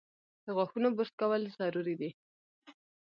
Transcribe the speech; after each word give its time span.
د 0.45 0.47
غاښونو 0.55 0.89
برس 0.97 1.11
کول 1.19 1.41
ضروري 1.59 1.95
دي۔ 2.01 2.09